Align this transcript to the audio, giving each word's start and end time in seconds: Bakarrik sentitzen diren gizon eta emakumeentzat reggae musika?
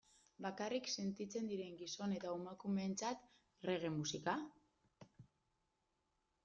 Bakarrik 0.43 0.87
sentitzen 1.01 1.51
diren 1.51 1.75
gizon 1.81 2.15
eta 2.15 2.31
emakumeentzat 2.39 3.29
reggae 3.71 3.93
musika? 3.99 4.39